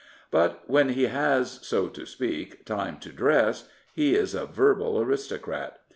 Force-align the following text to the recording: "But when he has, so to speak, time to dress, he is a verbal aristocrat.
"But 0.31 0.63
when 0.67 0.89
he 0.89 1.03
has, 1.03 1.59
so 1.61 1.87
to 1.89 2.07
speak, 2.07 2.65
time 2.65 2.97
to 3.01 3.09
dress, 3.11 3.69
he 3.93 4.15
is 4.15 4.33
a 4.33 4.47
verbal 4.47 4.99
aristocrat. 4.99 5.77